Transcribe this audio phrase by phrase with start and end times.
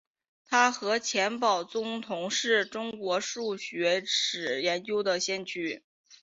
[0.47, 5.83] 他和钱宝琮同是中国数学史研究的先驱。